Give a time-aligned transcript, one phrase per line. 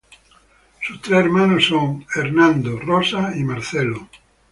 [0.81, 4.09] Sus tres hermanos son Hernán, Rosa y Marcelo.